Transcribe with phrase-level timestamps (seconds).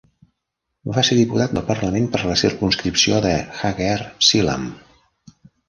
[0.95, 4.69] Va ser diputat del Parlament per a la circumscripció de Hagere-Selam.